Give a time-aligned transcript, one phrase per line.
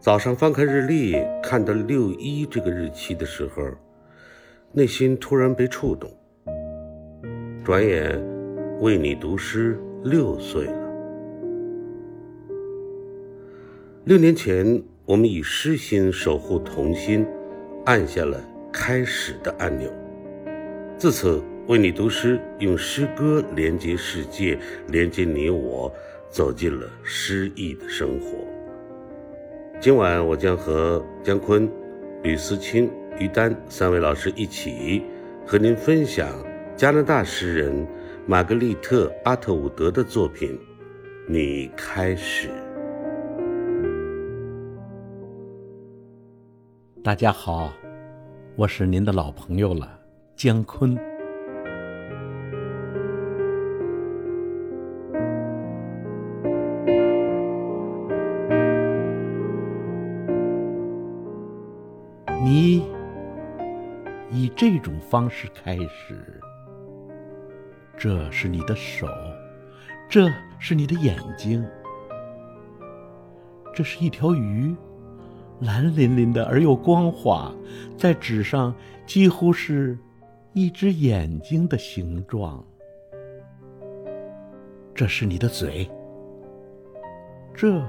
[0.00, 3.68] 早上翻开日历，看到六一这个日期的时候，
[4.70, 6.08] 内心突然被触动。
[7.64, 8.16] 转眼，
[8.80, 10.88] 为你读诗六岁了。
[14.04, 17.26] 六年前，我们以诗心守护童心，
[17.84, 18.40] 按下了
[18.72, 19.92] 开始的按钮。
[20.96, 24.56] 自此，为你读诗用诗歌连接世界，
[24.86, 25.92] 连接你我，
[26.30, 28.47] 走进了诗意的生活。
[29.80, 31.70] 今晚我将和姜昆、
[32.24, 35.04] 吕思清、于丹三位老师一起，
[35.46, 36.28] 和您分享
[36.76, 37.86] 加拿大诗人
[38.26, 40.50] 玛格丽特·阿特伍德的作品
[41.28, 42.48] 《你开始》。
[47.04, 47.72] 大家好，
[48.56, 49.96] 我是您的老朋友了，
[50.34, 50.98] 姜昆。
[62.40, 62.84] 你
[64.30, 66.40] 以这种方式开始，
[67.96, 69.08] 这是你的手，
[70.08, 71.66] 这是你的眼睛，
[73.74, 74.72] 这是一条鱼，
[75.60, 77.52] 蓝淋淋的而又光滑，
[77.96, 78.72] 在纸上
[79.04, 79.98] 几乎是
[80.52, 82.64] 一只眼睛的形状。
[84.94, 85.90] 这是你的嘴，
[87.52, 87.82] 这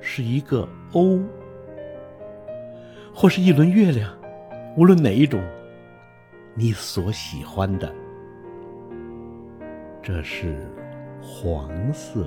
[0.00, 1.20] 是一个 O。
[3.20, 4.10] 或是一轮月亮，
[4.78, 5.38] 无论哪一种，
[6.54, 7.94] 你所喜欢的，
[10.02, 10.66] 这是
[11.20, 12.26] 黄色。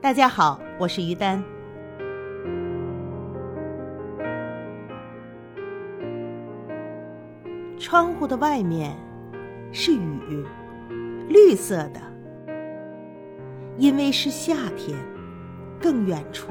[0.00, 1.40] 大家好，我是于丹。
[7.78, 8.96] 窗户的外面
[9.70, 10.44] 是雨。
[11.28, 12.00] 绿色的，
[13.76, 14.96] 因为是夏天。
[15.80, 16.50] 更远处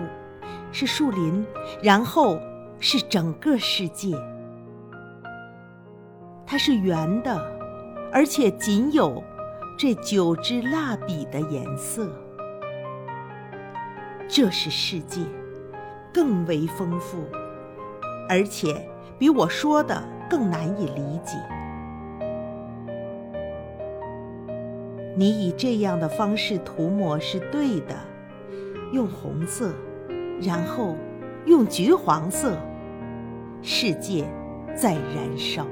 [0.72, 1.46] 是树林，
[1.84, 2.40] 然后
[2.80, 4.16] 是整个世界。
[6.46, 7.36] 它是圆的，
[8.10, 9.22] 而且仅有
[9.78, 12.10] 这九支蜡笔的颜色。
[14.30, 15.20] 这是世界，
[16.14, 17.18] 更为丰富，
[18.30, 18.90] 而且
[19.20, 21.38] 比我说的更难以理解。
[25.20, 27.96] 你以这样的方式涂抹是对的，
[28.94, 29.74] 用红色，
[30.40, 30.96] 然后
[31.48, 32.56] 用橘黄色，
[33.64, 34.30] 世界
[34.76, 35.66] 在燃烧。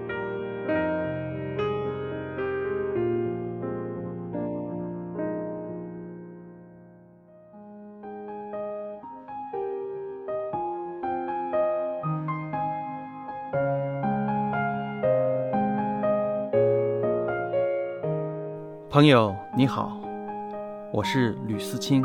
[18.96, 20.00] 朋友你好，
[20.94, 22.02] 我是吕思清。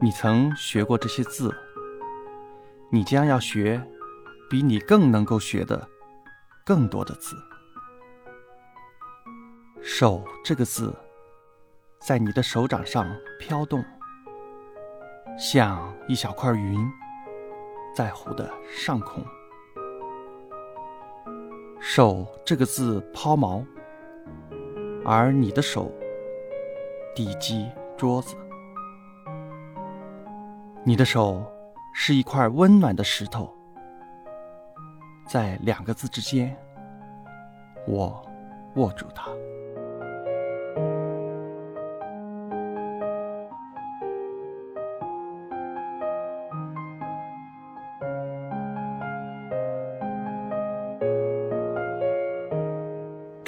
[0.00, 1.54] 你曾学过这些字，
[2.90, 3.86] 你将要学
[4.48, 5.86] 比你更能够学的
[6.64, 7.36] 更多的字。
[9.82, 10.96] 手这个字，
[12.00, 13.06] 在你的手掌上
[13.38, 13.84] 飘动，
[15.38, 16.90] 像一小块云。
[17.98, 19.24] 在湖的上空，
[21.80, 23.66] 手这个字抛锚，
[25.04, 25.90] 而你的手
[27.12, 28.36] 抵击桌子。
[30.84, 31.44] 你的手
[31.92, 33.52] 是一块温暖的石头，
[35.26, 36.56] 在两个字之间，
[37.84, 38.24] 我
[38.76, 39.28] 握住它。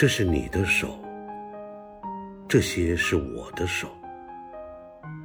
[0.01, 0.99] 这是你的手，
[2.49, 3.87] 这些是我的手，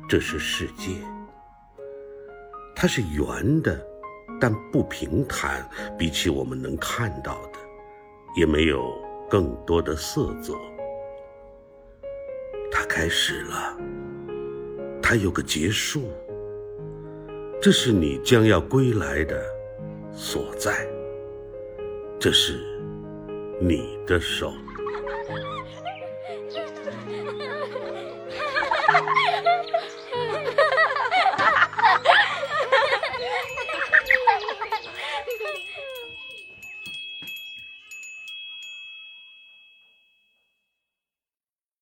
[0.09, 0.91] 这是世界。
[2.75, 3.81] 它是圆的，
[4.37, 5.65] 但不平坦，
[5.97, 7.59] 比起我们能看到的，
[8.35, 8.93] 也没有
[9.29, 10.53] 更多的色泽。
[12.69, 13.77] 它开始了，
[15.01, 16.11] 它有个结束。
[17.61, 19.41] 这是你将要归来的
[20.11, 20.85] 所在。
[22.19, 22.59] 这是
[23.59, 24.53] 你的手。